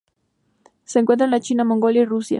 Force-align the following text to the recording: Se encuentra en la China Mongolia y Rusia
Se 0.83 0.97
encuentra 0.97 1.25
en 1.25 1.31
la 1.31 1.39
China 1.39 1.63
Mongolia 1.63 2.01
y 2.01 2.05
Rusia 2.05 2.29